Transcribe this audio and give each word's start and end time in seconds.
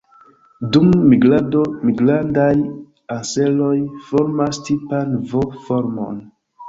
Dum 0.75 0.87
migrado, 1.09 1.59
Malgrandaj 1.89 2.55
anseroj 3.17 3.77
formas 4.09 4.63
tipan 4.71 5.15
V-formon. 5.35 6.19